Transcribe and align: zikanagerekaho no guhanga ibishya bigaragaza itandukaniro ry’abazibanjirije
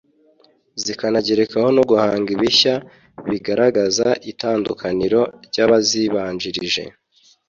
zikanagerekaho 0.83 1.67
no 1.77 1.83
guhanga 1.89 2.29
ibishya 2.35 2.75
bigaragaza 3.29 4.07
itandukaniro 4.31 5.21
ry’abazibanjirije 5.45 6.83